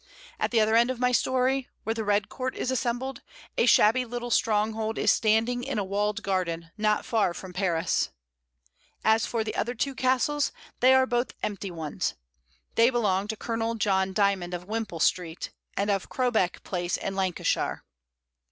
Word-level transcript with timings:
At 0.39 0.49
the 0.49 0.59
other 0.59 0.75
end 0.75 0.89
of 0.89 0.97
my 0.99 1.11
story, 1.11 1.69
where 1.83 1.93
the 1.93 2.03
red 2.03 2.27
court 2.27 2.55
is 2.55 2.71
assembled, 2.71 3.21
a 3.55 3.67
shabby 3.67 4.03
little 4.03 4.31
stronghold 4.31 4.97
is 4.97 5.11
standing 5.11 5.63
in 5.63 5.77
a 5.77 5.83
walled 5.83 6.23
garden, 6.23 6.71
not 6.75 7.05
far 7.05 7.35
from 7.35 7.53
Paris. 7.53 8.09
As 9.05 9.27
for 9.27 9.43
the 9.43 9.53
other 9.55 9.75
two 9.75 9.93
castles, 9.93 10.51
they 10.79 10.95
are 10.95 11.05
both 11.05 11.35
empty 11.43 11.69
ones. 11.69 12.15
They 12.73 12.89
belong 12.89 13.27
to 13.27 13.37
Colonel 13.37 13.75
John 13.75 14.11
Dy 14.11 14.33
mond 14.33 14.55
of 14.55 14.65
Wimpole 14.65 15.01
Street, 15.01 15.51
and 15.77 15.91
of 15.91 16.09
Crowbeck 16.09 16.63
Place 16.63 16.97
in 16.97 17.15
Lancashire. 17.15 17.83